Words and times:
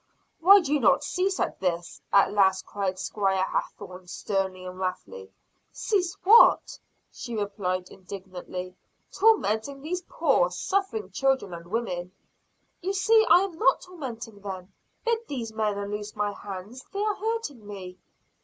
"Why 0.39 0.61
do 0.61 0.73
you 0.73 0.79
not 0.79 1.03
cease 1.03 1.39
this?" 1.59 2.01
at 2.11 2.33
last 2.33 2.65
cried 2.65 2.97
Squire 2.97 3.43
Hathorne, 3.43 4.07
sternly 4.07 4.65
and 4.65 4.79
wrathfully. 4.79 5.31
"Cease 5.71 6.15
what?" 6.23 6.79
she 7.11 7.35
replied 7.35 7.89
indignantly. 7.91 8.75
"Tormenting 9.11 9.79
these 9.83 10.01
poor, 10.09 10.49
suffering 10.49 11.11
children 11.11 11.53
and 11.53 11.67
women!" 11.67 12.11
"You 12.81 12.93
see 12.93 13.27
I 13.29 13.41
am 13.41 13.59
not 13.59 13.81
tormenting 13.81 14.39
them. 14.39 14.73
Bid 15.05 15.19
these 15.27 15.53
men 15.53 15.77
unloose 15.77 16.15
my 16.15 16.31
hands, 16.31 16.83
they 16.91 17.03
are 17.03 17.13
hurting 17.15 17.67
me." 17.67 17.99